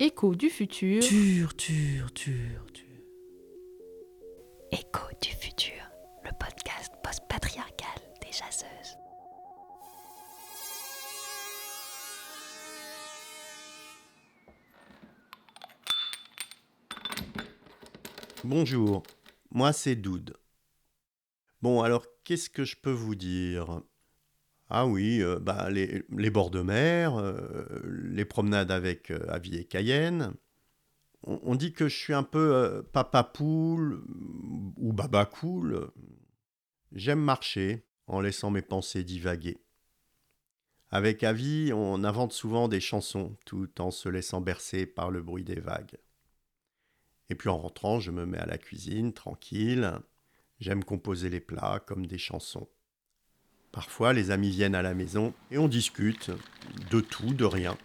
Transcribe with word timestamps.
Écho 0.00 0.32
du 0.36 0.48
futur. 0.48 1.02
Tur, 1.02 1.56
tur, 1.56 2.12
tur, 2.12 2.72
tur. 2.72 2.84
Écho 4.70 5.08
du 5.20 5.30
futur, 5.30 5.72
le 6.22 6.30
podcast 6.38 6.92
post-patriarcal 7.02 7.98
des 8.22 8.30
jaseuses. 8.30 8.96
Bonjour, 18.44 19.02
moi 19.50 19.72
c'est 19.72 19.96
Doud. 19.96 20.36
Bon, 21.60 21.82
alors 21.82 22.06
qu'est-ce 22.22 22.48
que 22.48 22.62
je 22.62 22.76
peux 22.76 22.92
vous 22.92 23.16
dire? 23.16 23.82
Ah 24.70 24.86
oui, 24.86 25.22
euh, 25.22 25.38
bah, 25.38 25.70
les, 25.70 26.30
bords 26.30 26.50
de 26.50 26.60
mer, 26.60 27.16
euh, 27.16 27.80
les 27.84 28.26
promenades 28.26 28.70
avec 28.70 29.10
euh, 29.10 29.24
Avis 29.28 29.56
et 29.56 29.64
Cayenne. 29.64 30.34
On, 31.22 31.40
on 31.42 31.54
dit 31.54 31.72
que 31.72 31.88
je 31.88 31.96
suis 31.96 32.12
un 32.12 32.22
peu 32.22 32.86
papa 32.92 33.24
poule 33.24 34.02
ou 34.76 34.92
baba 34.92 35.24
cool. 35.24 35.90
J'aime 36.92 37.20
marcher 37.20 37.86
en 38.06 38.20
laissant 38.20 38.50
mes 38.50 38.62
pensées 38.62 39.04
divaguer. 39.04 39.58
Avec 40.90 41.22
Avis, 41.22 41.72
on 41.74 42.04
invente 42.04 42.32
souvent 42.32 42.68
des 42.68 42.80
chansons 42.80 43.36
tout 43.44 43.80
en 43.80 43.90
se 43.90 44.08
laissant 44.08 44.40
bercer 44.40 44.86
par 44.86 45.10
le 45.10 45.22
bruit 45.22 45.44
des 45.44 45.60
vagues. 45.60 45.98
Et 47.30 47.34
puis 47.34 47.48
en 47.48 47.58
rentrant, 47.58 48.00
je 48.00 48.10
me 48.10 48.24
mets 48.26 48.38
à 48.38 48.46
la 48.46 48.58
cuisine, 48.58 49.12
tranquille. 49.12 49.92
J'aime 50.60 50.84
composer 50.84 51.28
les 51.30 51.40
plats 51.40 51.82
comme 51.86 52.06
des 52.06 52.18
chansons. 52.18 52.68
Parfois, 53.72 54.12
les 54.12 54.30
amis 54.30 54.50
viennent 54.50 54.74
à 54.74 54.82
la 54.82 54.94
maison 54.94 55.34
et 55.50 55.58
on 55.58 55.68
discute 55.68 56.30
de 56.90 57.00
tout, 57.00 57.34
de 57.34 57.44
rien. 57.44 57.76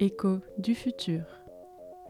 Écho 0.00 0.40
du 0.58 0.74
futur. 0.74 1.22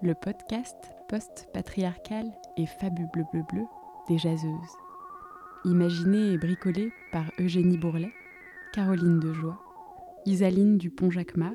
Le 0.03 0.15
podcast 0.15 0.77
post-patriarcal 1.11 2.25
et 2.57 2.65
bleu 2.91 3.25
bleu 3.33 3.43
bleu 3.53 3.65
des 4.09 4.17
jaseuses. 4.17 4.49
Imaginé 5.67 6.33
et 6.33 6.39
bricolé 6.39 6.91
par 7.13 7.25
Eugénie 7.39 7.77
Bourlet, 7.77 8.13
Caroline 8.73 9.21
Dejoie, 9.21 9.63
Isaline 10.25 10.79
Dupont-Jacquemart, 10.79 11.53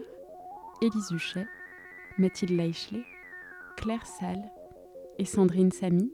Élise 0.84 1.12
Huchet, 1.12 1.48
Mathilde 2.20 2.52
Leichelet, 2.52 3.04
Claire 3.78 4.06
Salle 4.06 4.52
et 5.18 5.26
Sandrine 5.26 5.72
Samy, 5.72 6.12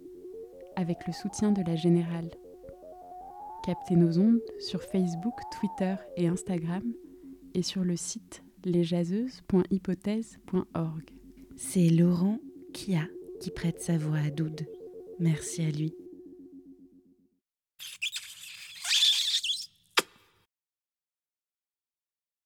avec 0.75 1.07
le 1.07 1.13
soutien 1.13 1.51
de 1.51 1.63
la 1.63 1.75
Générale. 1.75 2.29
Captez 3.65 3.95
nos 3.95 4.19
ondes 4.19 4.43
sur 4.59 4.83
Facebook, 4.83 5.33
Twitter 5.57 5.95
et 6.17 6.27
Instagram 6.27 6.83
et 7.53 7.63
sur 7.63 7.83
le 7.83 7.95
site 7.95 8.43
lesjaseuses.hypothèse.org. 8.65 11.03
C'est 11.55 11.89
Laurent 11.89 12.39
Kia 12.73 13.07
qui 13.39 13.49
prête 13.51 13.81
sa 13.81 13.97
voix 13.97 14.19
à 14.19 14.29
Doud. 14.29 14.67
Merci 15.19 15.63
à 15.63 15.71
lui. 15.71 15.95